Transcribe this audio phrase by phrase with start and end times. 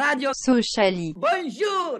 [0.00, 1.12] Radio Sociali.
[1.16, 1.98] Bonjour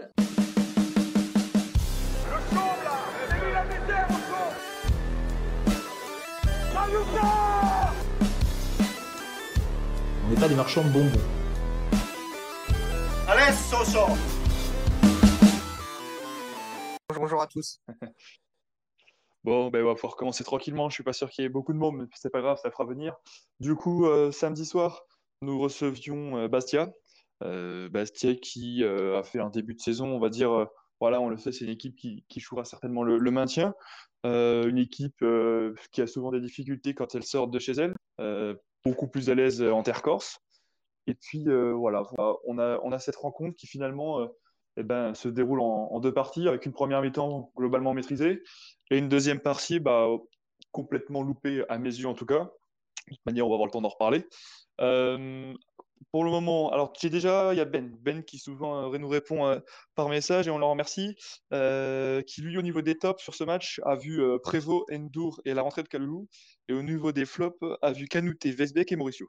[10.24, 11.18] On n'est pas des marchands de bonbons.
[17.16, 17.80] Bonjour à tous.
[19.44, 20.88] Bon, ben, on va pouvoir commencer tranquillement.
[20.88, 22.70] Je suis pas sûr qu'il y ait beaucoup de monde, mais c'est pas grave, ça
[22.70, 23.16] fera venir.
[23.60, 25.04] Du coup, euh, samedi soir,
[25.42, 26.92] nous recevions euh, Bastia.
[27.44, 30.64] Euh, Bastia qui euh, a fait un début de saison, on va dire, euh,
[31.00, 33.74] voilà, on le sait, c'est une équipe qui, qui jouera certainement le, maintien.
[34.24, 35.24] Une équipe
[35.92, 37.94] qui a souvent des difficultés quand elle sort de chez elle,
[38.84, 40.40] beaucoup plus à l'aise en terre corse.
[41.06, 42.02] Et puis voilà,
[42.44, 44.28] on a, on a cette rencontre qui finalement
[44.76, 48.42] eh ben, se déroule en, deux parties, avec une première mi-temps globalement maîtrisée
[48.90, 50.08] et une deuxième partie bah,
[50.72, 52.50] complètement loupée, à mes yeux en tout cas.
[53.06, 54.26] De toute manière, on va avoir le temps d'en reparler.
[56.12, 59.08] Pour le moment, alors j'ai déjà, il y a Ben, Ben qui souvent euh, nous
[59.08, 59.58] répond euh,
[59.94, 61.16] par message et on le remercie,
[61.52, 65.54] euh, qui lui au niveau des tops sur ce match a vu Prévost, Endur et
[65.54, 66.28] la rentrée de Kaloulou,
[66.68, 69.26] et au niveau des flops a vu Kanouté, Vesbeck et Mauricio.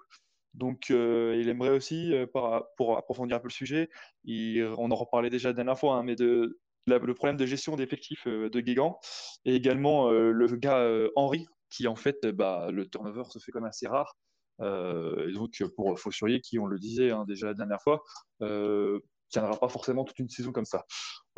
[0.53, 3.89] Donc il aimerait aussi, pour approfondir un peu le sujet,
[4.27, 8.27] on en reparlait déjà la dernière fois, hein, mais de, le problème de gestion d'effectifs
[8.27, 8.97] de Guégan,
[9.45, 13.69] et également le gars Henry, qui en fait, bah, le turnover se fait quand même
[13.69, 14.15] assez rare.
[14.61, 18.03] Euh, et donc pour Faussurier, qui on le disait hein, déjà la dernière fois,
[18.41, 20.85] euh, tiendra pas forcément toute une saison comme ça.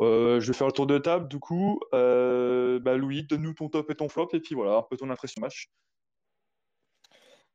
[0.00, 3.90] Euh, je vais faire le tour de table, du coup, bah, Louis, donne-nous ton top
[3.90, 5.70] et ton flop, et puis voilà, un peu ton impression match.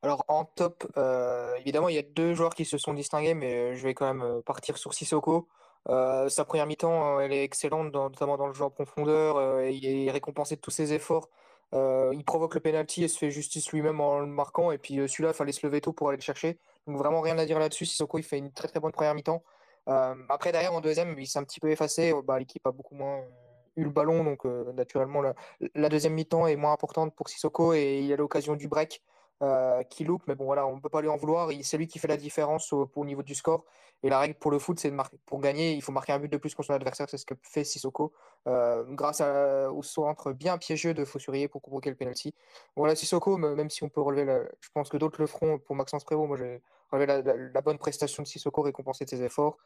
[0.04, 0.86] Alors en top,
[1.58, 4.42] évidemment, il y a deux joueurs qui se sont distingués, mais je vais quand même
[4.44, 5.50] partir sur Sissoko.
[5.88, 9.62] Sa première mi-temps, elle est excellente, notamment dans le jeu en profondeur.
[9.62, 11.30] et il est récompensé de tous ses efforts.
[11.74, 14.72] Euh, il provoque le penalty et se fait justice lui-même en le marquant.
[14.72, 16.60] Et puis euh, celui-là, il fallait se lever tôt pour aller le chercher.
[16.88, 17.86] Donc vraiment rien à dire là-dessus.
[17.86, 19.44] Sissoko, il fait une très très bonne première mi-temps.
[19.90, 22.14] Euh, après, derrière, en deuxième, il s'est un petit peu effacé.
[22.26, 23.22] Bah, l'équipe a beaucoup moins
[23.76, 24.24] eu le ballon.
[24.24, 25.34] Donc naturellement, la,
[25.76, 29.02] la deuxième mi-temps est moins importante pour Sissoko et il a l'occasion du break
[29.44, 31.50] euh, qui loupe, mais bon voilà, on ne peut pas lui en vouloir.
[31.62, 33.66] C'est lui qui fait la différence au, au niveau du score.
[34.04, 35.18] Et la règle pour le foot, c'est de marquer.
[35.26, 37.08] Pour gagner, il faut marquer un but de plus contre son adversaire.
[37.10, 38.14] C'est ce que fait Sissoko,
[38.48, 42.34] euh, grâce au centre bien piégeux de Faussurier pour provoquer le penalty.
[42.76, 45.76] Voilà, Sissoko, me- même si on peut relever, je pense que d'autres le feront pour
[45.76, 46.28] Maxence Prévost.
[46.28, 46.62] Moi, j'ai
[46.92, 49.58] relevé la, bonne prestation de Sissoko, récompensé de ses efforts.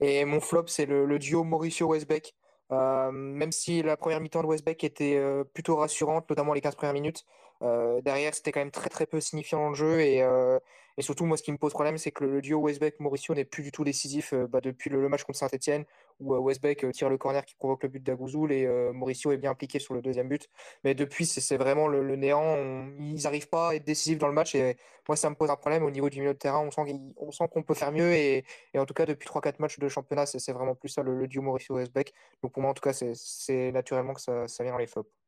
[0.00, 2.34] Et mon flop, c'est le, duo Mauricio-Westbeck.
[2.72, 5.20] Euh, même si la première mi-temps de Westbeck était
[5.52, 7.24] plutôt rassurante, notamment les 15 premières minutes,
[7.62, 10.58] euh, derrière, c'était quand même très très peu signifiant dans le jeu et, euh,
[10.96, 13.62] et surtout moi ce qui me pose problème c'est que le, duo Westbeck-Mauricio n'est plus
[13.62, 15.84] du tout décisif euh, bah, depuis le, match contre Saint-Etienne
[16.20, 19.78] où Westbeck tire le corner qui provoque le but d'Agouzoul et Mauricio est bien impliqué
[19.78, 20.50] sur le deuxième but.
[20.84, 22.58] Mais depuis c'est vraiment le, néant.
[22.98, 24.76] Ils n'arrivent pas à être décisifs dans le match et
[25.08, 26.60] moi ça me pose un problème au niveau du milieu de terrain.
[26.60, 28.44] On sent qu'on peut faire mieux et,
[28.76, 32.12] en tout cas depuis 3-4 matchs de championnat c'est vraiment plus ça le, duo Mauricio-Westbeck.
[32.42, 35.19] Donc pour moi en tout cas c'est naturellement que ça, ça vient dans les flops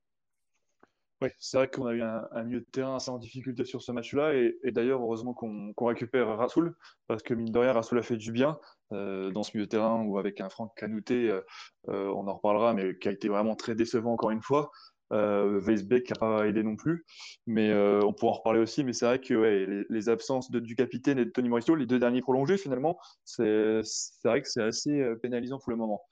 [1.38, 4.34] C'est vrai qu'on a eu un, milieu de terrain assez en difficulté sur ce match-là,
[4.34, 6.74] et, d'ailleurs, heureusement qu'on récupère Rassoul,
[7.06, 8.58] parce que mine de rien, Rassoul a fait du bien
[8.92, 11.40] euh, dans ce milieu de terrain, ou avec un Franck Canouté, euh,
[11.88, 14.70] euh, on en reparlera, mais qui a été vraiment très décevant encore une fois.
[15.12, 17.04] Euh, Weisbeck n'a pas aidé non plus,
[17.46, 21.18] mais on pourra en reparler aussi, mais c'est vrai que les, absences de, du capitaine
[21.18, 23.82] et de Tony Mauricio, les deux derniers prolongés finalement, c'est
[24.24, 26.02] vrai que c'est assez pénalisant pour le moment.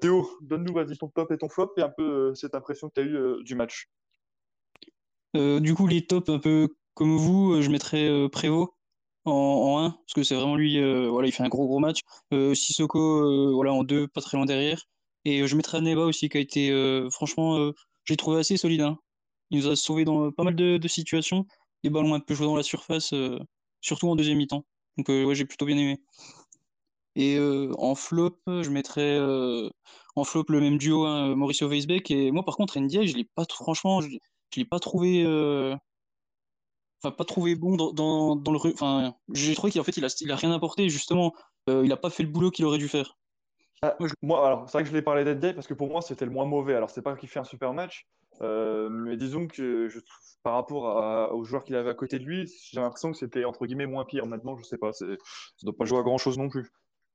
[0.00, 3.00] Théo, donne-nous vas-y ton top et ton flop, et un peu cette impression que tu
[3.00, 3.88] as eue du match.
[5.36, 8.70] Euh, du coup, les tops, un peu comme vous, euh, je mettrais euh, Prévost
[9.24, 10.78] en, en 1, parce que c'est vraiment lui,
[11.08, 12.00] voilà, il fait un gros gros match.
[12.54, 14.82] Sissoko, voilà, en 2, pas très loin derrière.
[15.24, 17.72] Et je mettrais Neba aussi, qui a été, franchement,
[18.04, 18.80] j'ai trouvé assez solide.
[18.82, 18.98] hein.
[19.50, 21.46] Il nous a sauvé dans pas mal de, situations,
[21.84, 23.14] des ballons un peu joués dans la surface,
[23.80, 24.64] surtout en deuxième mi-temps.
[24.98, 26.00] Donc, ouais, j'ai plutôt bien aimé.
[27.14, 27.38] Et
[27.78, 29.18] en flop, je mettrais
[30.16, 32.10] en flop le même duo, hein, Mauricio Weisbeck.
[32.10, 34.00] Et moi, par contre, Ndiaye, je l'ai pas, franchement,
[34.54, 35.24] je l'ai pas trouvé.
[35.26, 35.76] euh,
[37.02, 40.08] enfin pas trouvé bon dans, dans, dans le enfin j'ai trouvé qu'en fait il a
[40.20, 41.32] il a rien apporté justement
[41.70, 43.18] Euh, il a pas fait le boulot qu'il aurait dû faire
[43.82, 45.88] Ah, Moi, je- moi, alors, c'est vrai que je l'ai parlé d'Edday parce que pour
[45.88, 46.74] moi, c'était le moins mauvais.
[46.74, 48.06] Alors, c'est pas qu'il fait un super match,
[48.40, 52.18] euh, mais disons que je trouve, par rapport à- aux joueurs qu'il avait à côté
[52.18, 54.26] de lui, j'ai l'impression que c'était entre guillemets moins pire.
[54.26, 55.06] Maintenant, je sais pas, ça
[55.62, 56.66] doit pas jouer à grand chose non plus.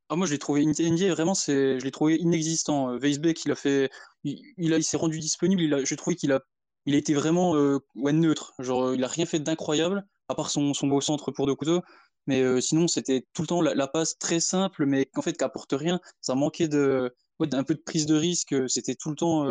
[0.10, 3.56] ah, moi je l'ai trouvé Ndiaye vraiment c'est je l'ai trouvé inexistant Weisbeck il a
[3.56, 3.90] fait
[4.24, 6.40] il, il a il s'est rendu disponible il a j'ai trouvé qu'il a
[6.88, 8.54] il été vraiment euh, neutre.
[8.60, 11.56] Genre euh, il a rien fait d'incroyable à part son son beau centre pour deux
[11.56, 11.82] couteaux.
[12.28, 15.44] Mais euh, sinon c'était tout le temps la, passe très simple mais qu'en fait qui
[15.44, 16.00] apporte rien.
[16.22, 18.56] Ça manquait de d'un peu de prise de risque.
[18.70, 19.46] C'était tout le temps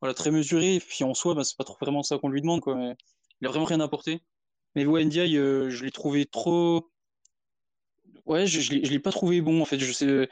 [0.00, 0.80] voilà très mesuré.
[0.86, 2.76] Puis en soi bah, c'est pas trop vraiment ça qu'on lui demande quoi.
[3.40, 4.22] Il a vraiment rien apporté.
[4.74, 6.90] Mais ouais Ndiaye euh, je l'ai trouvé trop
[8.26, 9.78] Ouais, je, l'ai pas trouvé bon en fait.
[9.78, 10.28] Je sais,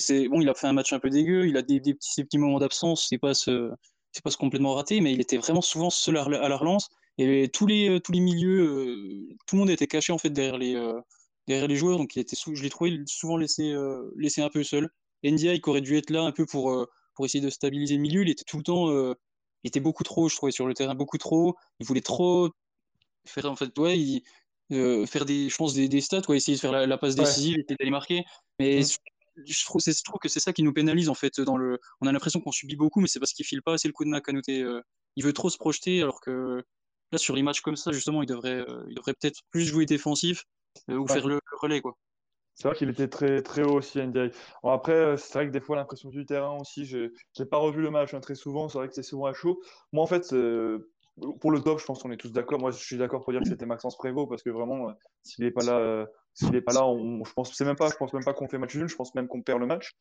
[0.00, 2.38] c'est bon, il a fait un match un peu dégueu, il a des, petits, petits
[2.38, 3.70] moments d'absence, c'est ce,
[4.12, 7.66] c'est pas complètement raté, mais il était vraiment souvent seul à, la relance et tous
[7.66, 11.00] les tous les milieux, euh, tout le monde était caché en fait derrière les euh,
[11.46, 14.62] derrière les joueurs, donc il était je l'ai trouvé souvent laissé euh, laissé un peu
[14.64, 14.90] seul.
[15.22, 18.00] NDI qui aurait dû être là un peu pour euh, pour essayer de stabiliser le
[18.02, 19.14] milieu, il était tout le temps, euh,
[19.64, 22.48] il était beaucoup trop, je trouvais sur le terrain beaucoup trop, il voulait trop
[23.26, 24.22] faire en fait ouais il-
[24.72, 27.16] euh, faire des je pense des, des stats ouais essayer de faire la, la passe
[27.16, 27.24] Ouais.
[27.24, 28.24] décisive essayer d'aller marquer
[28.58, 28.84] mais Mm.
[29.46, 31.78] Je trouve c'est je trouve que c'est ça qui nous pénalise en fait dans le
[32.00, 34.04] on a l'impression qu'on subit beaucoup mais c'est parce qu'il file pas assez le coup
[34.04, 34.80] de main Kanouté euh,
[35.16, 36.62] il veut trop se projeter alors que
[37.12, 39.86] là sur les matchs comme ça justement il devrait euh, il devrait peut-être plus jouer
[39.86, 40.44] défensif
[40.90, 41.08] euh, ou Ouais.
[41.08, 41.94] faire le, le relais quoi
[42.54, 44.30] C'est vrai qu'il était très, très haut aussi, NDI.
[44.62, 47.56] Bon, après, euh, c'est vrai que des fois, l'impression du terrain aussi, je n'ai pas
[47.56, 48.68] revu le match hein, très souvent.
[48.68, 49.60] C'est vrai que c'est souvent à chaud.
[49.92, 50.32] Moi, en fait,
[51.40, 52.58] pour le top, je pense qu'on est tous d'accord.
[52.60, 55.44] Moi, je suis d'accord pour dire que c'était Maxence Prévost parce que vraiment, euh, s'il
[55.44, 58.12] n'est pas là, euh, s'il est pas là, on, je pense, même pas, je pense
[58.12, 58.88] même pas qu'on fait match nul.
[58.88, 59.92] Je pense même qu'on perd le match.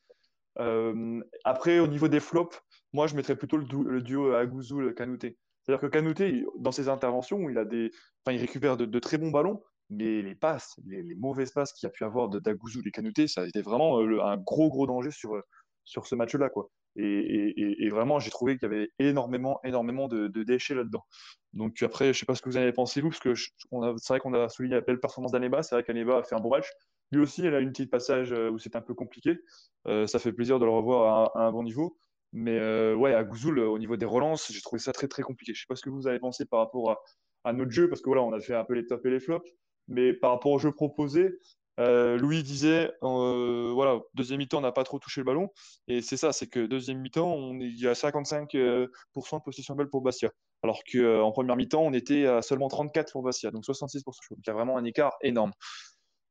[0.59, 2.61] Euh, après, au niveau des flops,
[2.93, 5.37] moi, je mettrais plutôt le, du- le duo Agouzoul-Kanouté.
[5.63, 7.91] C'est-à-dire que Kanouté, il- dans ses interventions, il a des,
[8.25, 11.89] enfin, il récupère de, très bons ballons, mais les passes, les, mauvaises passes qu'il a
[11.89, 15.11] pu avoir de d'Agouzoul et Kanouté, ça a été vraiment euh, un gros, gros danger
[15.11, 15.41] sur,
[15.83, 16.69] sur ce match-là, quoi.
[16.95, 21.05] Et, vraiment, j'ai trouvé qu'il y avait énormément, énormément de, déchets là-dedans.
[21.53, 24.07] Donc après, je sais pas ce que vous en avez pensé, vous, parce que c'est
[24.09, 26.49] vrai qu'on a souligné la belle performance d'Aneba, c'est vrai qu'Aneba a fait un bon
[26.49, 26.67] match.
[27.11, 29.39] Lui aussi, elle a une petite passage euh, où c'était un peu compliqué.
[29.87, 31.97] Euh, ça fait plaisir de le revoir à, un bon niveau.
[32.33, 35.53] Mais euh, ouais, à Gouzoul, au niveau des relances, j'ai trouvé ça très très compliqué.
[35.55, 36.99] Je sais pas ce que vous avez pensé par rapport à,
[37.45, 39.19] à notre jeu, parce que voilà, on a fait un peu les tops et les
[39.19, 39.49] flops.
[39.87, 41.39] Mais par rapport au jeu proposé,
[41.79, 45.49] euh, Louis disait, euh, voilà, deuxième mi-temps, on n'a pas trop touché le ballon.
[45.87, 49.43] Et c'est ça, c'est que deuxième mi-temps, on est, il y a 55% euh, de
[49.43, 50.29] possession de balle pour Bastia.
[50.61, 54.03] Alors qu'en première mi-temps, on était à seulement 34% pour Bastia, donc 66%.
[54.03, 55.51] Donc il y a vraiment un écart énorme.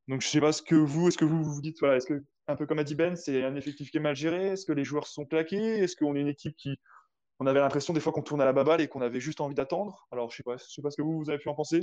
[0.08, 2.24] Donc, je sais pas ce que vous, est-ce que vous vous dites, voilà, est-ce que,
[2.46, 4.48] un peu comme a dit Ben, c'est un effectif qui est mal géré?
[4.48, 5.80] Est-ce que les joueurs sont claqués?
[5.80, 6.78] Est-ce qu'on est une équipe qui,
[7.40, 9.54] on avait l'impression des fois qu'on tourne à la baballe et qu'on avait juste envie
[9.54, 10.06] d'attendre?
[10.10, 11.80] Alors, je sais sais pas ce que vous, vous avez pu en penser.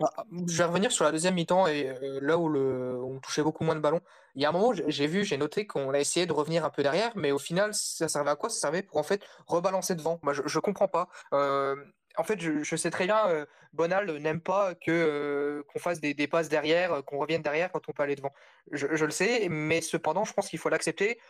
[0.00, 0.10] Bah,
[0.48, 3.74] je vais revenir sur la deuxième mi-temps et euh, là où on touchait beaucoup moins
[3.74, 4.00] de ballons.
[4.34, 6.70] Il y a un moment, j'ai vu, j'ai noté qu'on a essayé de revenir un
[6.70, 8.48] peu derrière, mais au final, ça servait à quoi?
[8.48, 10.18] Ça servait pour en fait rebalancer devant.
[10.22, 11.08] Moi, je, je comprends pas.
[11.34, 11.76] Euh,
[12.16, 13.44] en fait, je, sais très bien, euh,
[13.74, 18.02] Bonal n'aime pas que qu'on fasse des, passes derrière, qu'on revienne derrière quand on peut
[18.02, 18.32] aller devant.
[18.72, 21.20] Je, le sais, mais cependant, je pense qu'il faut l'accepter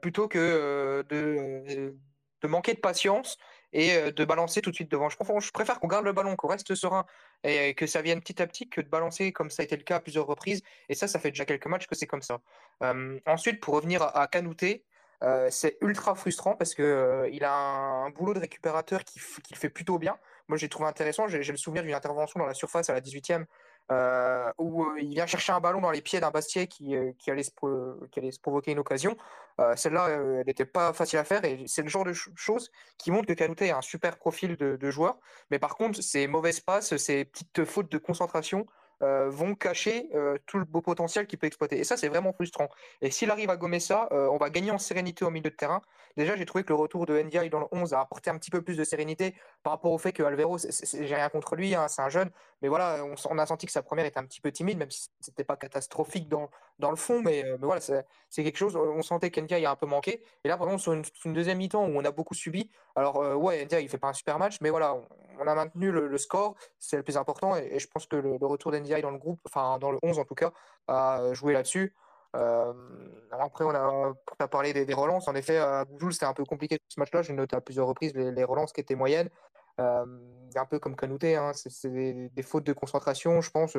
[0.00, 3.36] plutôt que de manquer de patience
[3.72, 5.08] et euh, de balancer tout de suite devant.
[5.08, 5.16] Je,
[5.52, 7.04] préfère- qu'on garde le ballon, qu'on reste serein
[7.44, 9.82] et que ça vienne petit à petit que de balancer comme ça a été le
[9.84, 10.62] cas à plusieurs reprises.
[10.88, 12.40] Et ça, ça fait déjà quelques matchs que c'est comme ça.
[12.82, 14.84] Euh, ensuite, pour revenir à, à Kanouté,
[15.24, 19.40] euh, c'est ultra frustrant parce que euh, il a un, boulot de récupérateur qui, f-
[19.42, 20.16] qui fait plutôt bien.
[20.46, 21.26] Moi, j'ai trouvé intéressant.
[21.28, 23.44] J'ai le souvenir d'une intervention dans la surface à la 18e
[23.90, 27.12] euh, où euh, il vient chercher un ballon dans les pieds d'un Bastier qui, euh,
[27.18, 27.50] qui, allait se,
[28.10, 29.16] qui allait se provoquer une occasion.
[29.74, 33.10] Celle-là, elle n'était pas facile à faire et c'est le genre de ch- choses qui
[33.10, 35.18] montre que Kanouté a un super profil de, de joueur.
[35.50, 38.66] Mais par contre, ces mauvaises passes, ces petites fautes de concentration
[39.02, 41.78] euh, vont cacher euh, tout le beau potentiel qu'il peut exploiter.
[41.78, 42.68] Et ça, c'est vraiment frustrant.
[43.00, 45.56] Et s'il arrive à gommer ça, euh, on va gagner en sérénité au milieu de
[45.56, 45.82] terrain.
[46.16, 48.50] Déjà, j'ai trouvé que le retour de NDI dans le 11 a apporté un petit
[48.50, 50.22] peu plus de sérénité par rapport au fait que
[50.58, 52.30] c'est- j'ai rien contre lui, hein, c'est un jeune,
[52.60, 55.10] mais voilà, on a senti que sa première était un petit peu timide, même si
[55.20, 59.30] c'était pas catastrophique dans, dans le fond, mais, euh, voilà, c'est quelque chose, on sentait
[59.30, 60.22] qu'NDI a un peu manqué.
[60.44, 63.34] Et là, par exemple, sur une, deuxième mi-temps où on a beaucoup subi, alors euh,
[63.34, 64.96] ouais, NDI, il fait pas un super match, mais voilà,
[65.40, 68.72] on, a maintenu le, score, c'est le plus important, et, je pense que le, retour
[68.72, 70.52] d'NDI dans le groupe, enfin dans le 11 en tout cas,
[70.86, 71.94] a joué là-dessus.
[72.36, 72.72] Euh,
[73.32, 75.28] après, on a, parlé des, relances.
[75.28, 77.22] En effet, à Goujoul, c'était un peu compliqué ce match-là.
[77.22, 79.30] J'ai noté à plusieurs reprises les, relances qui étaient moyennes.
[79.78, 81.52] Un peu comme Kanouté, hein.
[81.54, 83.76] c'est des, fautes de concentration, je pense.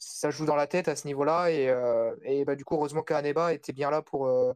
[0.00, 1.50] Ça joue dans la tête à ce niveau-là.
[1.50, 4.52] Et, euh, et bah, du coup, heureusement qu'Aneba était bien là pour, euh,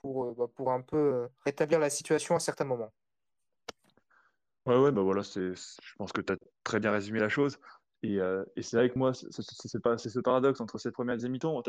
[0.00, 2.92] pour, euh, bah, pour un peu rétablir la situation à certains moments.
[4.66, 7.58] Ouais, ouais, bah voilà, c'est, je pense que tu as très bien résumé la chose.
[8.04, 11.32] Et, euh, et c'est que moi, c'est pas, ce paradoxe entre cette première et deuxième
[11.32, 11.60] mi-temps.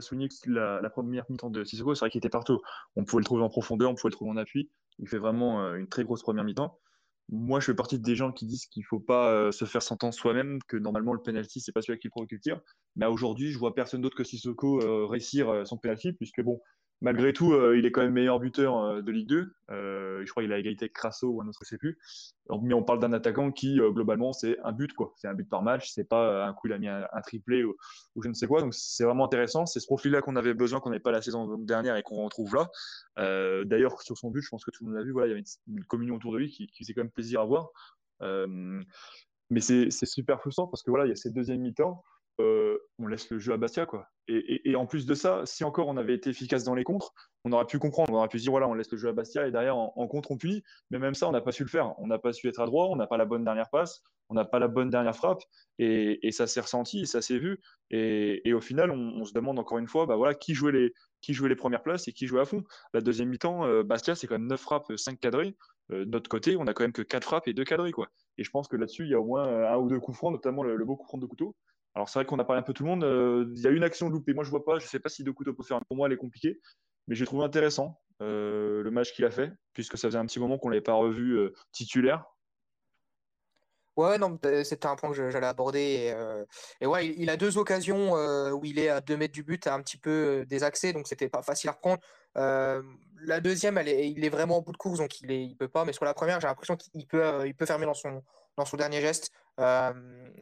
[0.00, 2.60] Souligné que la, première mi-temps de Sissoko, c'est vrai qu'il était partout.
[2.96, 4.70] On pouvait le trouver en profondeur, on pouvait le trouver en appui.
[4.98, 6.80] Il fait vraiment une très grosse première mi-temps.
[7.30, 10.14] Moi, je fais partie des gens qui disent qu'il faut pas euh, se faire s'entendre
[10.14, 12.60] soi-même, que normalement le penalty, c'est pas celui qui provoque le tir.
[12.96, 16.58] Mais aujourd'hui, je vois personne d'autre que Sissoko euh, réussir euh, son penalty, puisque bon,
[17.00, 19.52] malgré tout, euh, il est quand même meilleur buteur euh, de Ligue 2.
[19.70, 21.98] Euh, je crois qu'il a égalité avec Crasso ou un autre, je sais plus.
[22.62, 25.12] Mais on parle d'un attaquant qui, globalement, c'est un but, quoi.
[25.16, 25.90] C'est un but par match.
[25.90, 27.76] C'est pas un coup, il a mis un, un triplé ou,
[28.22, 28.60] je ne sais quoi.
[28.60, 29.66] Donc, c'est vraiment intéressant.
[29.66, 32.54] C'est ce profil-là qu'on avait besoin, qu'on n'avait pas la saison dernière et qu'on retrouve
[32.54, 32.70] là.
[33.64, 35.12] D'ailleurs, sur son but, je pense que tout le monde l'a vu.
[35.12, 37.10] Voilà, il y avait une, une communion autour de lui qui, qui faisait quand même
[37.10, 37.70] plaisir à voir.
[39.50, 42.02] Mais c'est super frustrant parce que voilà, il y a cette deuxième mi-temps
[42.38, 44.08] on laisse le jeu à Bastia, quoi.
[44.30, 47.14] Et, en plus de ça, si encore on avait été efficace dans les contres,
[47.44, 49.46] on aurait pu comprendre, on aurait pu dire voilà, on laisse le jeu à Bastia
[49.46, 50.62] et derrière en, contre on punit.
[50.90, 51.94] Mais même ça, on n'a pas su le faire.
[51.98, 54.44] On n'a pas su être adroit, on n'a pas la bonne dernière passe, on n'a
[54.44, 55.42] pas la bonne dernière frappe
[55.78, 57.58] et, ça s'est ressenti, ça s'est vu.
[57.90, 60.92] Et, au final, on, se demande encore une fois, bah voilà, qui jouait les
[61.22, 62.62] qui jouait les premières places et qui jouait à fond.
[62.92, 65.56] La deuxième mi-temps, euh, Bastia, c'est quand même 9 frappes, 5 cadrés.
[65.90, 67.92] Euh, de notre côté, on a quand même que 4 frappes et 2 cadrés.
[67.92, 68.08] Quoi.
[68.36, 70.32] Et je pense que là-dessus, il y a au moins un ou deux coups francs,
[70.32, 71.56] notamment le, le beau coup franc de couteau.
[71.94, 73.04] Alors c'est vrai qu'on a parlé un peu tout le monde.
[73.04, 74.34] Euh, il y a une action loupée.
[74.34, 74.78] Moi je vois pas.
[74.78, 75.80] Je sais pas si couteau peut faire.
[75.88, 76.60] Pour moi elle est compliquée,
[77.06, 80.40] mais j'ai trouvé intéressant euh, le match qu'il a fait, puisque ça faisait un petit
[80.40, 82.24] moment qu'on l'avait pas revu euh, titulaire.
[83.96, 86.14] Ouais, non, c'était un point que j'allais aborder.
[86.80, 88.12] Et, ouais, il, a deux occasions
[88.52, 91.42] où il est à deux mètres du but, un petit peu désaxé, donc c'était pas
[91.42, 92.00] facile à reprendre.
[92.36, 95.84] la deuxième, il est vraiment au bout de course, donc il, est, il peut pas.
[95.84, 98.22] Mais sur la première, j'ai l'impression qu'il peut, il peut fermer dans son,
[98.58, 99.32] dans son dernier geste.
[99.58, 99.92] Euh,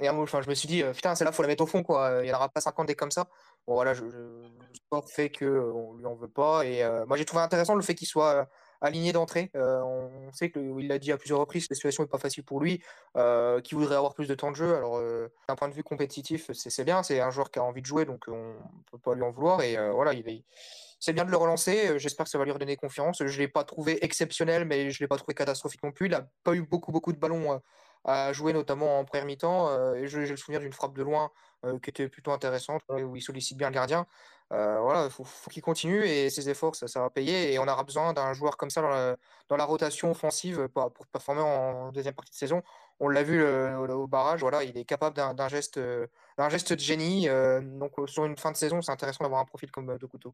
[0.01, 1.83] et enfin, je me suis dit, euh, putain, c'est là, faut la mettre au fond,
[1.83, 2.19] quoi.
[2.23, 3.29] Il n'y en aura pas 50 des comme ça.
[3.67, 4.45] Bon, voilà, je, le
[4.75, 6.65] sport fait qu'on lui en veut pas.
[6.65, 8.49] Et euh, moi, j'ai trouvé intéressant le fait qu'il soit
[8.83, 9.51] aligné d'entrée.
[9.55, 12.83] on sait qu'il l'a dit à plusieurs reprises, la situation n'est pas facile pour lui,
[13.65, 14.77] qu'il voudrait avoir plus de temps de jeu.
[14.77, 15.01] Alors,
[15.49, 18.05] d'un point de vue compétitif, c'est bien, c'est un joueur qui a envie de jouer,
[18.05, 19.63] donc on ne peut pas lui en vouloir.
[19.63, 20.45] Et voilà, il est,
[21.01, 21.99] c'est bien de le relancer.
[21.99, 23.23] J'espère que ça va lui redonner confiance.
[23.25, 26.07] Je ne l'ai pas trouvé exceptionnel, mais je ne l'ai pas trouvé catastrophique non plus.
[26.07, 27.59] Il n'a pas eu beaucoup, beaucoup de ballons
[28.07, 29.69] à jouer, notamment en première mi-temps.
[29.69, 31.31] Euh, et j'ai le souvenir d'une frappe de loin
[31.65, 34.07] euh, qui était plutôt intéressante, où il sollicite bien le gardien.
[34.53, 37.53] Euh, voilà, il faut, qu'il continue et ses efforts, ça, ça, va payer.
[37.53, 38.81] Et on aura besoin d'un joueur comme ça
[39.49, 42.63] dans la, rotation offensive pour, performer en deuxième partie de saison.
[43.01, 45.81] On l'a vu au barrage, voilà, il est capable d'un geste,
[46.39, 47.27] d'un geste de génie.
[47.27, 50.33] donc sur une fin de saison, c'est intéressant d'avoir un profil comme Couteau.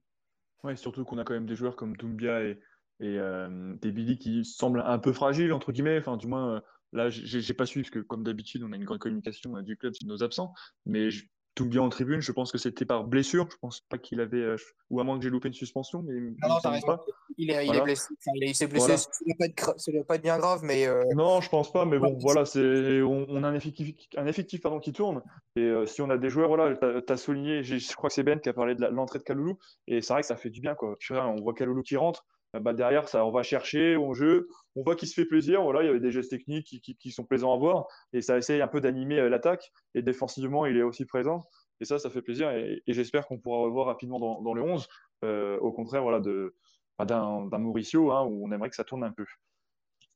[0.62, 2.60] Oui, surtout qu'on a quand même des joueurs comme Doumbia et,
[3.00, 7.64] et Billy qui semblent un peu fragiles, entre guillemets, enfin du moins Là, j'ai pas
[7.64, 10.22] su, parce que comme d'habitude, on a une grande communication euh, du club sur nos
[10.22, 10.52] absents.
[10.84, 11.08] Mais
[11.54, 13.48] tout bien en tribune, je pense que c'était par blessure.
[13.50, 14.56] Je pense pas qu'il avait, euh,
[14.90, 16.02] ou à moins que j'ai loupé une suspension.
[16.02, 16.98] Mais non, non.
[17.38, 18.14] Il est, il est blessé.
[18.34, 18.98] il s'est blessé.
[18.98, 20.86] Ça ne doit, pas être bien grave, mais.
[20.86, 21.86] Euh, non, je pense pas.
[21.86, 25.22] Mais bon, voilà, c'est, on, a un effectif, un effectif pardon, qui tourne.
[25.56, 28.38] Et si on a des joueurs, voilà, tu as, souligné, je crois que c'est Ben
[28.38, 29.58] qui a parlé de l'entrée de Kaloulou.
[29.86, 30.96] Et c'est vrai que ça fait du bien, quoi.
[31.10, 32.26] on voit Kaloulou qui rentre.
[32.60, 34.42] Bah, derrière, ça, on va chercher, on joue,
[34.76, 35.60] on voit qu'il se fait plaisir.
[35.80, 38.68] Il y avait des gestes techniques qui, sont plaisants à voir et ça essaye un
[38.68, 39.72] peu d'animer euh, l'attaque.
[39.94, 41.42] Et défensivement, il est aussi présent.
[41.80, 42.50] Et ça, ça fait plaisir.
[42.50, 44.88] Et, j'espère qu'on pourra revoir rapidement dans, le 11.
[45.24, 46.20] Euh, au contraire, voilà,
[46.98, 49.24] bah, d'un, Mauricio, hein, où on aimerait que ça tourne un peu.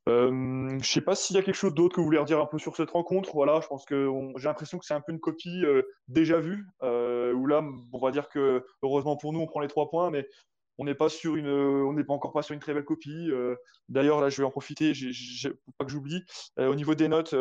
[0.09, 2.41] Euh, je ne sais pas s'il y a quelque chose d'autre que vous voulez redire
[2.41, 3.33] un peu sur cette rencontre.
[3.35, 5.65] Voilà, je pense que j'ai l'impression que c'est un peu une copie
[6.07, 6.65] déjà vue.
[6.81, 10.29] où là, on va dire que heureusement pour nous, on prend les trois points, mais
[10.78, 13.30] on n'est pas sur une, on n'est pas encore pas sur une très belle copie.
[13.30, 13.56] Euh,
[13.88, 16.25] d'ailleurs, là, je vais en profiter, j'ai, pas que j'oublie.
[16.59, 17.35] Euh, au niveau des notes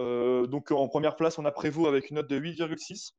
[0.00, 3.12] euh, donc en première place, on a Prévost avec une note de 8,6.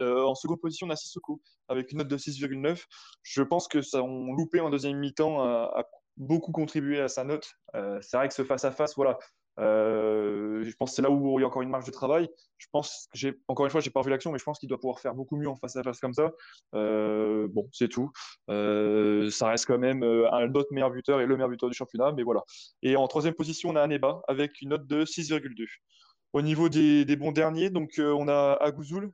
[0.00, 2.84] en seconde position, on a Sissoko avec une note de 6,9.
[3.22, 5.84] Je pense que ça, on loupé en deuxième mi-temps a,
[6.16, 7.52] beaucoup contribué à sa note.
[7.74, 9.18] c'est vrai que ce face à face, voilà,
[9.58, 12.28] euh, je pense que c'est là où il y a encore une marge de travail.
[12.58, 13.08] Je pense
[13.48, 15.36] encore une fois, j'ai pas vu l'action, mais je pense qu'il doit pouvoir faire beaucoup
[15.36, 16.32] mieux en face à face comme ça.
[16.74, 18.10] Euh, bon, c'est tout.
[18.50, 22.12] Euh, ça reste quand même un autre meilleur buteur et le meilleur buteur du championnat,
[22.12, 22.42] mais voilà.
[22.82, 25.66] Et en troisième position, on a Aneba avec une note de 6,2.
[26.32, 29.10] Au niveau des, bons derniers, donc on a Agouzoul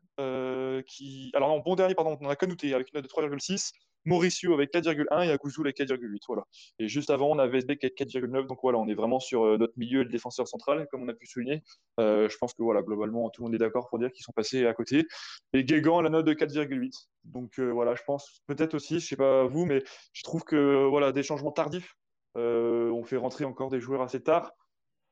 [0.87, 1.31] qui.
[1.35, 3.73] Alors non, bon dernier, pardon, on a Kanouté avec une note de 3,6.
[4.05, 6.21] Mauricio avec 4,1 et Akuzul avec 4,8.
[6.27, 6.45] Voilà.
[6.79, 8.47] Et juste avant, on a VSB avec 4,9.
[8.47, 11.15] Donc voilà, on est vraiment sur euh, notre milieu, le défenseur central, comme on a
[11.15, 11.63] pu souligner.
[12.01, 14.33] Euh, je pense que voilà, globalement, tout le monde est d'accord pour dire qu'ils sont
[14.33, 15.07] passés à côté.
[15.53, 17.09] Et Guégan la note de 4,8.
[17.25, 19.83] Donc euh, voilà, je pense peut-être aussi, je sais pas vous, mais
[20.13, 21.97] je trouve que voilà, des changements tardifs.
[22.35, 24.53] on fait rentrer encore des joueurs assez tard.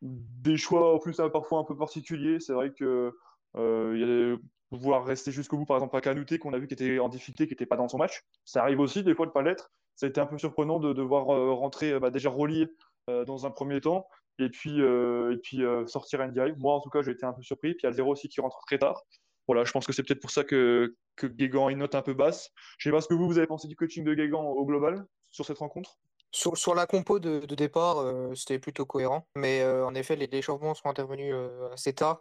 [0.03, 2.41] Des choix en plus parfois un peu particuliers.
[2.41, 3.13] C'est vrai que
[3.57, 4.37] il y a
[4.71, 7.47] pouvoir rester jusqu'au bout, par exemple, à Canouté, qu'on a vu qui était en difficulté,
[7.47, 8.23] qui n'était pas dans son match.
[8.45, 9.71] Ça arrive aussi, des fois, de ne pas l'être.
[9.97, 12.69] Ça a été un peu surprenant de devoir euh, rentrer bah, déjà relié
[13.11, 14.07] euh, dans un premier temps
[14.39, 16.55] et puis, euh, et puis NDI.
[16.57, 17.75] Moi, en tout cas, j'ai été un peu surpris.
[17.75, 19.03] Puis il y a Zéro aussi qui rentre très tard.
[19.47, 22.03] Voilà, je pense que c'est peut-être pour ça que, que Guégan a une note un
[22.03, 22.51] peu basse.
[22.79, 24.65] Je ne sais pas ce que vous, vous avez pensé du coaching de Guégan au
[24.65, 25.99] global sur cette rencontre?
[26.31, 28.05] Sur, sur, la compo de, départ,
[28.37, 31.35] c'était plutôt cohérent, mais en effet, les, changements sont intervenus
[31.73, 32.21] assez tard.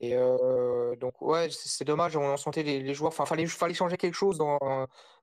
[0.00, 3.08] Et euh, donc, ouais, c'est dommage, on sentait les, joueurs.
[3.08, 4.58] Enfin, fallait, fallait changer quelque chose dans,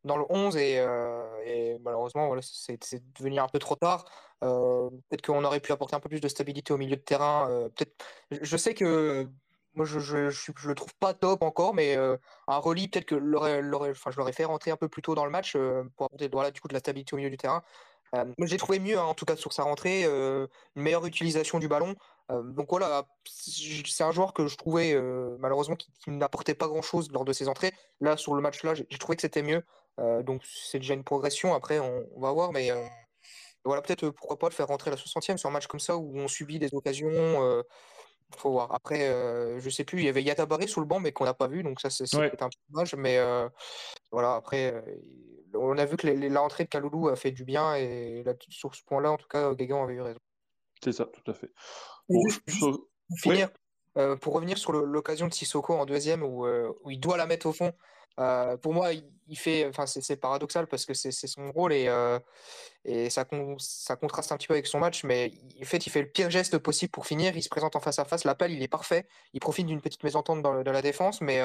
[0.04, 2.80] dans le 11 et, euh, et malheureusement, c'est
[3.18, 4.06] devenu un peu trop tard.
[4.44, 7.70] Euh, peut-être qu'on aurait pu apporter un peu plus de stabilité au milieu de terrain.
[7.76, 7.94] peut-être,
[8.32, 9.30] je sais que
[9.76, 13.16] moi, je, je, je, le trouve pas top encore, mais un relis, peut-être que
[13.92, 15.56] enfin, je l'aurais fait rentrer un peu plus tôt dans le match
[15.96, 17.64] pour apporter du coup, de la stabilité au milieu du terrain.
[18.40, 21.96] j'ai trouvé mieux, hein, en tout cas, sur sa rentrée, une meilleure utilisation du ballon.
[22.30, 25.00] Donc voilà, c'est un joueur que je trouvais
[25.40, 27.74] malheureusement qui, n'apportait pas grand-chose lors de ses entrées.
[28.02, 29.64] Là, sur le match-là, j'ai trouvé que c'était mieux.
[30.24, 31.54] donc c'est déjà une progression.
[31.54, 32.72] Après, on, va voir, mais
[33.64, 36.18] voilà, peut-être pourquoi pas le faire rentrer la 60e sur un match comme ça où
[36.18, 37.64] on subit des occasions.
[38.38, 38.74] faut voir.
[38.74, 39.00] Après,
[39.60, 41.64] je sais plus, il y avait Yatabaré sur le banc, mais qu'on n'a pas vu,
[41.64, 42.96] donc ça c'est un peu dommage.
[42.96, 43.20] Mais
[44.12, 44.74] voilà, après,
[45.54, 48.84] on a vu que l'entrée de Kaloulou a fait du bien et là, sur ce
[48.84, 50.20] point-là, en tout cas, Guégan avait eu raison.
[50.86, 51.52] C'est ça, tout à fait.
[52.08, 52.88] pour,
[53.18, 53.50] finir,
[53.98, 57.26] euh, pour revenir sur l'occasion de Sissoko en deuxième où, euh, où, il doit la
[57.26, 57.74] mettre au fond,
[58.20, 61.90] euh, pour moi, il fait, enfin, c'est paradoxal parce que c'est son rôle et,
[62.86, 63.26] et ça,
[63.58, 66.30] ça contraste un petit peu avec son match, mais en fait, il fait le pire
[66.30, 67.36] geste possible pour finir.
[67.36, 68.26] Il se présente en face à face.
[68.26, 69.08] L'appel, il est parfait.
[69.34, 71.42] Il profite d'une petite mésentente dans, la défense, mais,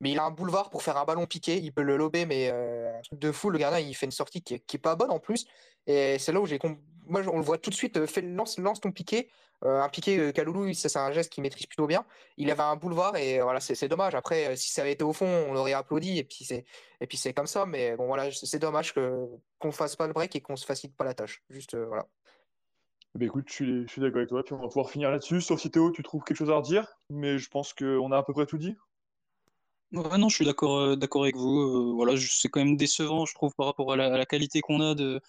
[0.00, 1.56] mais il a un boulevard pour faire un ballon piqué.
[1.56, 3.50] Il peut le lober, mais un truc de fou.
[3.50, 5.46] Le gardien, il fait une sortie qui qui est pas bonne en plus.
[5.88, 6.60] Et c'est là où j'ai.
[7.06, 8.06] Moi, on le voit tout de suite.
[8.06, 9.28] Fait, lance, lance ton piqué.
[9.64, 12.04] Euh, un piqué euh, Kaloulou, c'est un geste qu'il maîtrise plutôt bien.
[12.36, 14.14] Il avait un boulevard et voilà, c'est dommage.
[14.14, 16.64] Après, euh, si ça avait été au fond, on aurait applaudi et puis c'est
[17.00, 17.64] et puis c'est comme ça.
[17.64, 19.26] Mais bon, voilà, c'est dommage que
[19.58, 21.44] qu'on fasse pas le break et qu'on se facilite pas la tâche.
[21.48, 22.06] Juste voilà.
[23.14, 24.42] Bah écoute, je suis, je suis d'accord avec toi.
[24.42, 25.40] Puis on va pouvoir finir là-dessus.
[25.40, 28.22] Sauf si Théo, tu trouves quelque chose à redire, mais je pense qu'on a à
[28.22, 28.76] peu près tout dit.
[29.92, 31.94] Ouais, non, je suis d'accord d'accord avec vous.
[31.94, 35.20] voilà, c'est quand même décevant, je trouve, par rapport à la qualité qu'on a de,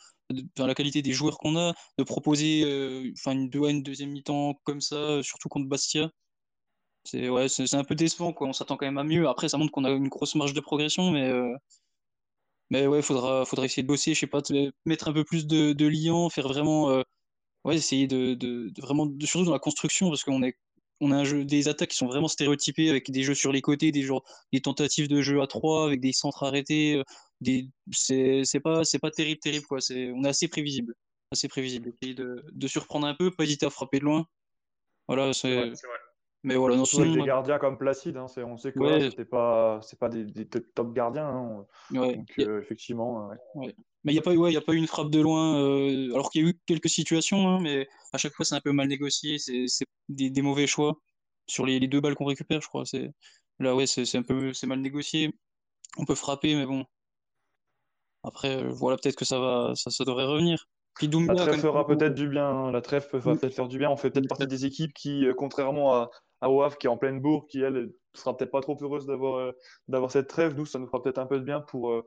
[0.58, 4.96] la qualité des joueurs qu'on a, de proposer euh, une, une deuxième mi-temps comme ça,
[4.96, 6.10] euh, surtout contre Bastia.
[7.06, 8.48] C'est ouais, un peu décevant quoi.
[8.48, 9.28] On s'attend quand même à mieux.
[9.28, 11.54] Après, ça montre qu'on a une grosse marge de progression, mais euh,
[12.70, 14.14] mais ouais, faudra faudra essayer de bosser.
[14.14, 14.42] Je sais pas,
[14.86, 17.04] mettre un peu plus de, de faire vraiment
[17.66, 20.58] ouais, essayer de, de, vraiment surtout dans la construction parce qu'on est
[21.04, 23.62] on a un jeu, des attaques qui sont vraiment stéréotypées avec des jeux sur les
[23.62, 24.08] côtés, des,
[24.52, 27.02] des tentatives de jeu à trois avec des centres arrêtés,
[27.92, 29.82] c'est pas c'est pas terrible terrible quoi.
[29.82, 30.96] C'est on est assez prévisible
[31.32, 31.90] assez prévisible.
[31.90, 34.26] Essayer de, de, surprendre un peu pas hésiter à frapper de loin.
[35.08, 35.72] Voilà c'est
[36.46, 39.10] mais voilà non des gardiens comme Placide hein, on sait que ouais.
[39.10, 41.66] c'était pas c'est pas des, des, top gardiens hein.
[41.92, 43.32] donc euh, effectivement
[44.04, 46.30] mais il n'y a pas ouais, a pas eu une frappe de loin euh, alors
[46.30, 48.88] qu'il y a eu quelques situations hein, mais à chaque fois c'est un peu mal
[48.88, 51.00] négocié c'est des, des, mauvais choix
[51.48, 53.12] sur les, les deux balles qu'on récupère je crois c'est
[53.60, 55.34] là ouais c'est un peu c'est mal négocié
[55.98, 56.86] on peut frapper mais bon
[58.24, 60.66] après, euh, voilà, peut-être que ça va, ça, ça devrait revenir.
[60.96, 62.46] Puis la trêve fera peut-être du bien.
[62.46, 62.72] Hein.
[62.72, 63.90] La trêve va peut-être faire du bien.
[63.90, 66.12] On fait peut-être partie des équipes qui, euh, contrairement à,
[66.42, 69.40] à OAF, qui est en pleine bourre, qui elle sera peut-être pas trop heureuse d'avoir
[69.40, 69.52] euh,
[69.88, 70.56] d'avoir cette trêve.
[70.56, 72.04] Nous, ça nous fera peut-être un peu de bien pour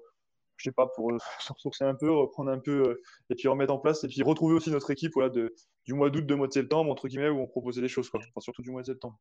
[0.57, 3.79] je sais pas, pour se ressourcer un peu, reprendre un peu, et puis remettre en
[3.79, 5.55] place, et puis retrouver aussi notre équipe voilà, de,
[5.87, 8.21] du mois d'août, de mois de septembre, entre guillemets, où on proposait des choses, quoi.
[8.21, 9.17] Enfin, surtout du mois de septembre.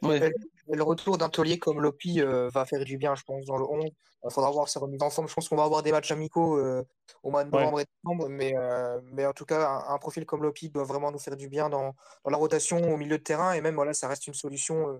[0.00, 3.84] le retour d'un taulier comme Lopi va faire du bien, je pense, dans le 11.
[4.24, 5.28] Il faudra voir sa remise ensemble.
[5.28, 6.58] Je pense qu'on va avoir des matchs amicaux
[7.22, 8.54] au mois de novembre et décembre, mais,
[9.12, 11.94] mais en tout cas, un, profil comme Lopi doit vraiment nous faire du bien dans,
[12.24, 14.98] dans, la rotation au milieu de terrain, et même, voilà, ça reste une solution.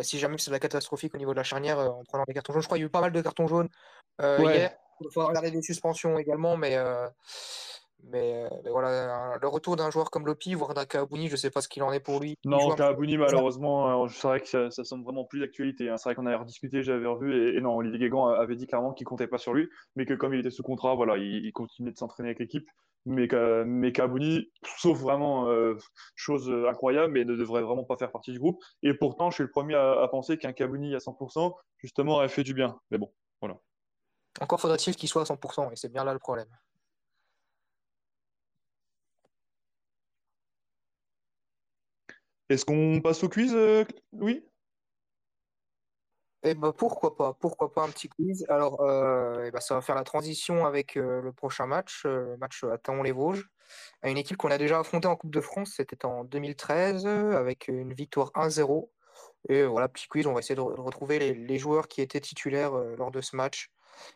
[0.00, 2.62] si jamais c'est la catastrophique au niveau de la charnière en prenant des cartons jaunes.
[2.62, 3.68] Je crois qu'il y a eu pas mal de cartons jaunes
[4.20, 4.76] hier.
[5.00, 7.08] Il faudra regarder des suspensions également, mais, euh,
[8.04, 11.60] mais, voilà, le retour d'un joueur comme Lopi, voire d'un Kabouni, je ne sais pas
[11.60, 12.36] ce qu'il en est pour lui.
[12.44, 15.88] Non, Kabouni, malheureusement, c'est vrai que ça, ça semble vraiment plus d'actualité.
[15.88, 15.96] Hein.
[15.96, 19.04] C'est vrai qu'on avait rediscuté, j'avais revu, et, non, Olivier Guégan avait dit clairement qu'il
[19.04, 21.92] ne comptait pas sur lui, mais que comme il était sous contrat, voilà, il, continuait
[21.92, 22.68] de s'entraîner avec l'équipe.
[23.08, 23.28] Mais,
[23.66, 23.92] mais
[24.78, 25.76] sauf vraiment euh,
[26.16, 28.60] chose incroyable, mais ne devrait vraiment pas faire partie du groupe.
[28.82, 32.26] Et pourtant, je suis le premier à, à penser qu'un Kabouni à 100%, justement, a
[32.26, 32.80] fait du bien.
[32.90, 33.58] Mais bon, voilà.
[34.40, 36.48] Encore faudrait-il qu'il soit à 100%, et c'est bien là le problème.
[42.48, 44.44] Est-ce qu'on passe au quiz, euh, oui
[46.48, 48.46] eh ben, pourquoi pas, pourquoi pas un petit quiz.
[48.48, 52.36] Alors, euh, eh ben, ça va faire la transition avec euh, le prochain match, le
[52.36, 53.48] match à Taon-les-Vosges,
[54.02, 57.66] à une équipe qu'on a déjà affrontée en Coupe de France, c'était en 2013, avec
[57.66, 58.90] une victoire 1-0.
[59.48, 63.10] Et voilà, petit quiz, on va essayer de, retrouver les, joueurs qui étaient titulaires lors
[63.10, 63.72] de ce match.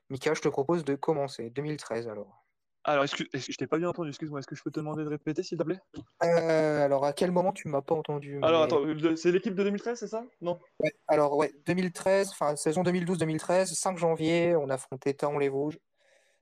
[0.09, 1.51] Mika, je te propose de commencer.
[1.51, 2.45] 2013 alors.
[2.85, 5.09] Alors, que, je t'ai pas bien entendu Excuse-moi, est-ce que je peux te demander de
[5.09, 5.79] répéter, s'il te plaît?
[6.23, 8.83] Euh, Alors, à quel moment tu m'as pas entendu Alors, attends,
[9.17, 10.25] c'est l'équipe de 2013, c'est ça?
[10.41, 10.59] Non?
[11.07, 15.79] Alors, ouais, 2013, enfin, saison 2012-2013, 5 janvier, on a affronté Taon-les-Vosges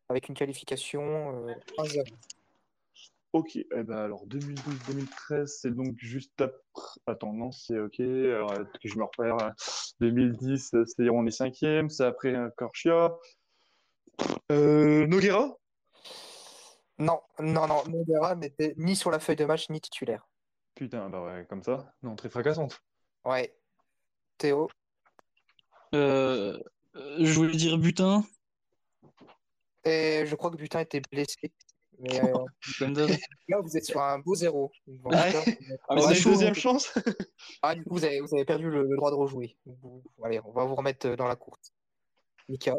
[0.09, 1.45] avec une qualification
[1.77, 2.05] 1-0.
[3.35, 6.61] Euh, ok, eh ben alors 2012-2013, c'est donc juste après.
[7.07, 8.01] Attends, non, c'est ok.
[8.01, 9.37] Alors, que je me repère.
[10.01, 13.17] 2010, c'est-à-dire on est cinquième, c'est après Corchia.
[14.51, 15.57] Euh, Noguera?
[16.99, 20.27] Non, non, non, Noguera n'était ni sur la feuille de match ni titulaire.
[20.75, 21.93] Putain, bah ouais, comme ça.
[22.03, 22.81] Non, très fracassante.
[23.25, 23.55] Ouais.
[24.39, 24.69] Théo?
[25.95, 26.59] Euh,
[26.95, 28.25] Je voulais dire Butin.
[29.85, 31.53] Et je crois que Butin était blessé.
[32.01, 32.45] Mais euh,
[33.49, 34.71] là, vous êtes sur un beau zéro.
[34.87, 35.33] Ouais.
[35.33, 35.43] ça,
[35.89, 36.93] Ah, une deuxième chance
[37.63, 39.57] Ah, du coup, vous avez, vous avez perdu le, le droit de rejouer.
[39.67, 41.73] Vous- allez, on va vous remettre dans la course.
[42.49, 42.77] Mika,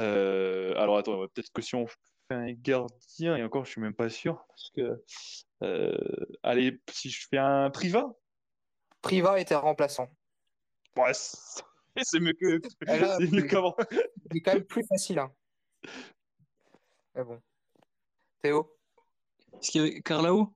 [0.00, 1.96] Euh, alors attends, peut-être que si on fait
[2.30, 5.04] un gardien, et encore je suis même pas sûr, parce que
[5.62, 8.12] euh, allez, si je fais un Priva,
[9.02, 10.08] Priva était remplaçant.
[10.96, 11.62] ouais, c'est
[12.02, 12.60] c'est mieux que
[13.20, 13.76] c'est mieux qu'avant.
[14.32, 15.18] C'est quand même plus facile.
[15.18, 15.32] Hein.
[17.14, 17.40] Mais bon.
[18.42, 18.68] Théo
[19.60, 20.52] Est-ce qu'il y avait Carlao?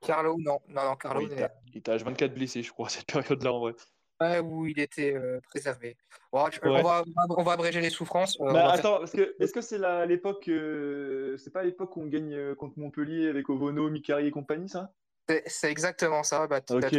[0.00, 1.20] Carlo Non, non, non, Carlo.
[1.20, 1.30] Oui,
[1.72, 3.74] il était H24 blessé, je crois, à cette période-là en vrai.
[4.20, 5.96] Ouais, où il était euh, préservé.
[6.32, 6.80] Bon, je- Ouais.
[6.80, 7.04] on, va,
[7.36, 8.36] on va abréger les souffrances.
[8.40, 12.00] euh, Bah, faire- attends, que est-ce que c'est la- l'époque, euh, c'est pas l'époque où
[12.02, 14.92] on gagne euh, contre Montpellier avec Ovono, Mikari et compagnie, ça?
[15.28, 16.46] C'est c'est exactement ça.
[16.48, 16.80] Bah, Ok.
[16.90, 16.96] tout-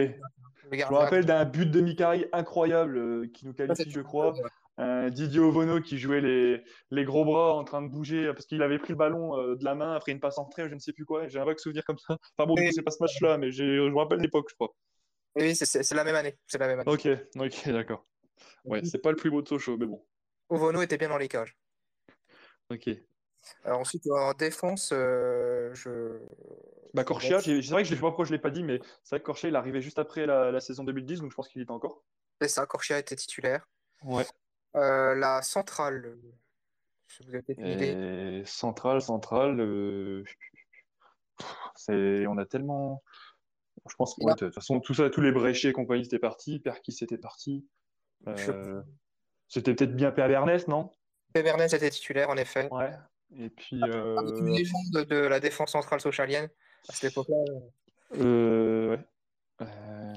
[0.71, 4.33] Je me rappelle d'un but de Mikari incroyable euh, qui nous qualifie, je crois.
[4.81, 8.61] Un Didier Ovono qui jouait les, les gros bras en train de bouger parce qu'il
[8.63, 10.79] avait pris le ballon euh, de la main après une passe en retrait, je ne
[10.79, 11.27] sais plus quoi.
[11.27, 12.17] J'ai un vague souvenir comme ça.
[12.37, 14.73] Enfin bon, c'est pas ce match-là, mais je me rappelle l'époque, je crois.
[15.35, 16.37] Oui, c'est- la même année.
[16.47, 16.89] C'est la même année.
[16.91, 18.05] Ok, ok, d'accord.
[18.63, 20.01] Ouais, c'est pas le plus beau de Sochaux, mais bon.
[20.47, 21.57] Ovono était bien dans les cages.
[22.69, 22.89] Ok.
[23.63, 26.19] Alors, ensuite, en défense, euh, je.
[26.93, 29.15] Bah, Corchia, c'est vrai que je sais pas pourquoi je l'ai pas dit, mais c'est
[29.15, 31.61] vrai que Corchia, il arrivait juste après la, la saison 2010, donc je pense qu'il
[31.61, 32.03] était encore.
[32.41, 33.67] C'est ça, Corchia était titulaire.
[34.03, 34.25] Ouais.
[34.75, 36.34] Euh, la centrale, euh,
[37.08, 37.93] si vous peut-être une idée.
[37.95, 38.43] Euh,
[41.75, 43.03] c'est, on a tellement.
[43.89, 46.19] Je pense que ouais, de toute façon, tout ça, tous les Bréchés et compagnie étaient
[46.19, 47.65] partis, Perkis était parti.
[48.36, 48.82] Je- Euh,
[49.47, 50.91] C'était peut-être bien Pierre Bernès, non?
[51.34, 52.67] Bernès était titulaire, en effet.
[52.71, 52.91] Ouais.
[53.36, 53.95] Et puis, Avec
[54.38, 56.49] une euh, légende de la défense centrale socialienne
[56.88, 57.36] à cette époque-là.
[58.17, 58.99] euh, ouais.
[59.62, 60.13] Euh,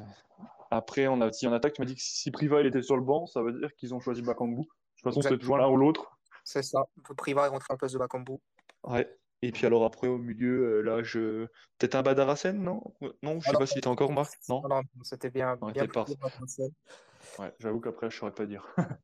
[0.72, 2.96] après, on a dit en attaque, tu m'as dit que si Priva il était sur
[2.96, 4.62] le banc, ça veut dire qu'ils ont choisi Bakambu.
[4.62, 6.18] De toute façon, c'est toujours l'un ou l'autre.
[6.44, 6.84] C'est ça.
[7.16, 8.38] Priva est rentré en place de Bakambu.
[8.84, 9.14] Ouais.
[9.42, 11.46] Et puis alors après, au milieu, euh, là, je...
[11.76, 12.82] peut-être un Badar Hassen, non?
[13.22, 14.32] Non, je sais Alors, pas s'il était encore Marc.
[14.48, 14.62] Non?
[14.62, 15.86] Non, non, c'était bien, Ouais, bien
[17.58, 18.66] j'avoue qu'après, je saurais pas dire.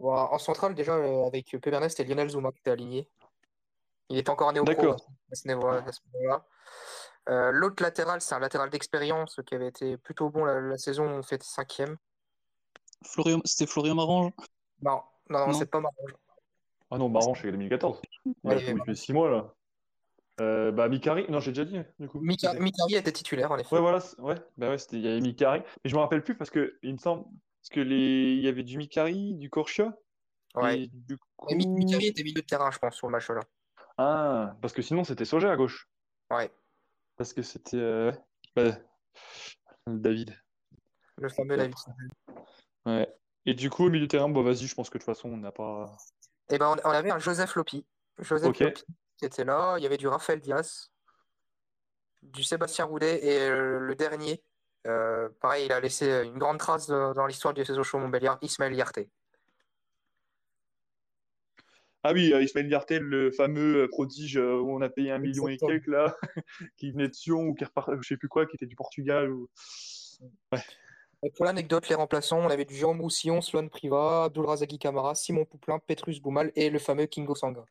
[0.00, 3.10] En centrale, déjà, euh, avec Pébernès, c'était Lionel Zuma qui était aligné.
[4.08, 5.10] Il était encore néo-pro D'accord.
[5.32, 6.46] à ce niveau- à ce moment-là.
[7.28, 11.04] Euh, L'autre latéral, c'est un latéral d'expérience qui avait été plutôt bon la, la saison
[11.04, 11.96] où on fait cinquième.
[13.04, 13.40] Florian...
[13.44, 14.32] C'était Florian Marange?
[14.82, 15.52] Non, non, non, Non.
[15.52, 15.94] c'est pas marrant.
[16.90, 18.00] Ah non, Baron, c'est 2014.
[18.24, 18.84] Il a Ouais, fait, il ouais.
[18.86, 19.54] fait six mois, là.
[20.40, 22.20] Euh, bah, Mikari, non, j'ai déjà dit, du coup.
[22.20, 23.74] Mikari était titulaire, en effet.
[23.74, 25.60] Ouais, voilà, ouais, bah ouais, c'était, il y avait Mikari.
[25.84, 27.24] Mais je me rappelle plus parce que, il me semble,
[27.60, 29.92] parce que les, il y avait du Mikari, du Korchia,
[30.54, 30.80] Ouais.
[30.82, 33.40] et du coup, Mikari était milieu de terrain, je pense, sur le match-là.
[33.98, 35.88] ah, parce que sinon, c'était Soja à gauche.
[36.30, 36.50] Ouais,
[37.18, 38.12] Parce que c'était, euh,
[38.54, 38.78] bah,
[39.86, 40.34] David.
[41.18, 41.56] le fameux.
[41.56, 41.74] David.
[42.86, 43.12] Ouais.
[43.44, 45.28] Et du coup, au milieu de terrain, bah vas-y, je pense que de toute façon,
[45.28, 45.92] on n'a pas.
[46.50, 47.84] Et ben, on, avait un Joseph Lopi.
[48.18, 48.58] Joseph.
[48.58, 48.84] Lopi
[49.18, 49.76] qui était là.
[49.78, 50.92] Il y avait du Raphaël Diaz,
[52.22, 54.42] du Sébastien Roudet et euh, le dernier.
[54.86, 59.10] euh, pareil, il a laissé une grande trace dans l'histoire du SSO Montbéliard, Ismaël Yarté.
[62.08, 65.18] Ah oui, euh, Ismaël Gartel, le fameux euh, prodige euh, où on a payé un
[65.18, 66.16] million et quelques là,
[66.78, 69.30] qui venait de Sion ou qui repart, je sais plus quoi, qui était du Portugal.
[69.30, 69.46] Ou...
[71.22, 75.44] Et pour l'anecdote, les remplaçants, on avait du Jérôme Roussillon, Sloan Priva, Abdulrazaki Camara, Simon
[75.44, 77.66] Pouplin, Petrus Boumal et le fameux Kingo Sanga.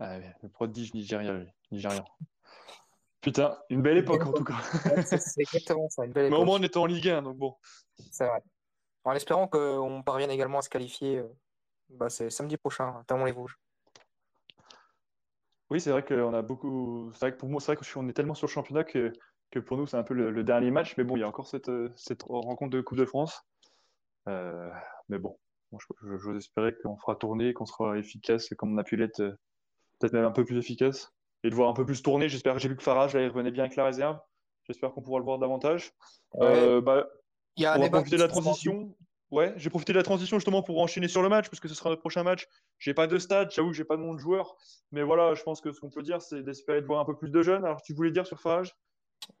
[0.00, 2.04] Ah, ouais, le prodige nigérien, nigérien.
[3.22, 4.60] Putain, une belle époque en tout cas.
[5.06, 6.46] C'est exactement ça, une belle Mais au époque.
[6.46, 7.54] moins on était en Ligue 1, donc bon.
[8.12, 8.42] C'est vrai.
[9.04, 11.22] En espérant qu'on parvienne également à se qualifier,
[11.90, 13.58] bah, c'est samedi prochain, notamment les Vosges.
[15.70, 17.10] Oui, c'est vrai qu'on a beaucoup.
[17.14, 19.12] C'est vrai que pour moi, c'est vrai qu'on est tellement sur le championnat que,
[19.50, 20.96] que pour nous, c'est un peu le, le dernier match.
[20.96, 23.42] Mais bon, il y a encore cette, cette rencontre de Coupe de France.
[24.28, 24.70] Euh,
[25.08, 25.38] mais bon,
[25.72, 29.18] Bon, je- j'ose espérer qu'on fera tourner, qu'on sera efficace comme on a pu l'être,
[29.18, 29.36] euh,
[29.98, 31.12] peut-être même un peu plus efficace.
[31.42, 32.28] Et de voir un peu plus tourner.
[32.28, 34.18] J'espère j'ai vu que Farage, là, il revenait bien avec la réserve.
[34.68, 35.92] J'espère qu'on pourra le voir davantage.
[36.36, 37.06] Euh, bah,
[37.56, 38.96] Il y a un on va profiter de la transition.
[39.32, 41.74] Ouais, j'ai profité de la transition justement pour enchaîner sur le match, parce que ce
[41.74, 42.46] sera notre prochain match.
[42.78, 44.56] J'ai pas de stade, j'avoue que j'ai pas de nom de joueur.
[44.92, 47.16] Mais voilà, je pense que ce qu'on peut dire, c'est d'espérer de voir un peu
[47.16, 47.64] plus de jeunes.
[47.64, 48.76] Alors, tu voulais dire sur Farage?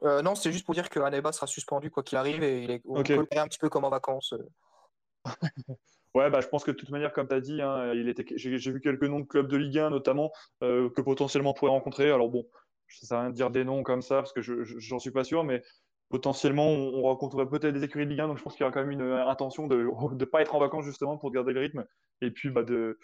[0.02, 2.70] Euh, non, c'est juste pour dire que Aneba sera suspendu quoi qu'il arrive et il
[2.72, 3.06] est, on Ok.
[3.08, 4.32] peut le faire un petit peu comme en vacances.
[4.32, 5.24] euh.
[6.14, 8.24] Ouais, bah, je pense que de toute manière, comme tu as dit, hein, il était...
[8.36, 11.72] j'ai vu quelques noms de clubs de Ligue 1 notamment euh, que potentiellement on pourrait
[11.72, 12.10] rencontrer.
[12.10, 12.46] Alors bon,
[12.88, 14.98] ça sert à rien de dire des noms comme ça parce que je, je- j'en
[14.98, 15.62] suis pas sûr, mais
[16.08, 18.28] potentiellement on, on rencontrerait peut-être des écuries de Ligue 1.
[18.28, 19.76] Donc je pense qu'il y aura quand même une euh, intention de
[20.18, 21.84] ne pas être en vacances justement pour garder le rythme
[22.22, 22.98] et puis bah, de,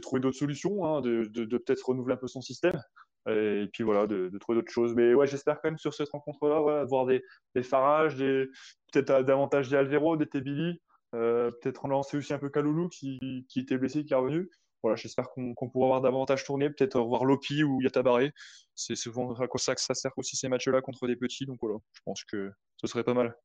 [0.00, 1.24] trouver d'autres solutions, hein, de,
[1.58, 2.80] peut-être renouveler un peu son système.
[3.28, 4.94] Et puis voilà, de, trouver d'autres choses.
[4.94, 7.22] Mais ouais, j'espère quand même sur cette rencontre-là, ouais, avoir des,
[7.54, 8.48] des Farages, des,
[8.92, 10.80] peut-être euh, davantage des Alvero, des Tebili.
[11.14, 14.50] Euh, peut-être relancer aussi un peu Kaloulou qui, qui était blessé, qui est revenu.
[14.82, 18.32] Voilà, j'espère qu'on pourra avoir davantage tourné, peut-être revoir Lopi ou Yatabaré.
[18.74, 21.78] C'est souvent à ça que ça sert aussi ces matchs-là contre des petits, donc voilà,
[21.92, 23.36] je pense que ce serait pas mal.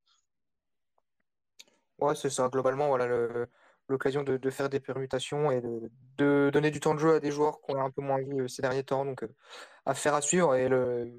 [2.00, 2.48] Ouais, c'est ça.
[2.50, 3.08] Globalement, voilà,
[3.90, 7.62] l'occasion de, faire des permutations et de, donner du temps de jeu à des joueurs
[7.62, 9.06] qu'on a un peu moins vu euh, ces derniers temps.
[9.06, 9.34] Donc, euh,
[9.86, 10.56] à suivre.
[10.56, 10.70] Et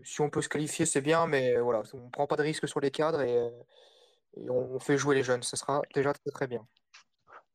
[0.04, 2.68] si on peut se qualifier, c'est bien, mais voilà, on ne prend pas de risque
[2.68, 3.50] sur les cadres et, euh,
[4.48, 5.42] on, fait jouer les jeunes.
[5.42, 6.66] Ce sera déjà très, très bien.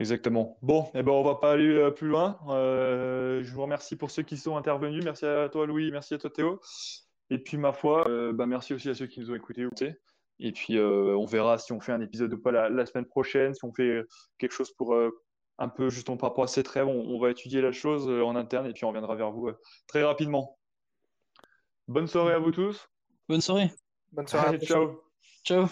[0.03, 0.57] Exactement.
[0.61, 2.37] Bon, eh ben, on va pas aller plus loin.
[2.47, 5.03] je vous remercie pour ceux qui sont intervenus.
[5.03, 5.91] Merci à toi, Louis.
[5.91, 6.59] Merci à toi, Théo.
[7.29, 9.67] Et puis, ma foi, bah, merci aussi à ceux qui nous ont écoutés.
[10.39, 13.53] Et puis, euh, on verra si on fait un épisode ou pas la, semaine prochaine,
[13.53, 14.03] si on fait
[14.37, 15.09] quelque chose pour euh,
[15.57, 18.35] un peu justement par rapport à cette rêve, on, va étudier la chose euh, en
[18.35, 19.51] interne et puis on reviendra vers vous
[19.87, 20.57] très rapidement.
[21.87, 22.89] Bonne soirée à vous tous.
[23.29, 23.71] Bonne soirée.
[24.11, 24.59] Bonne soirée.
[24.59, 25.01] ciao.
[25.45, 25.67] Ciao.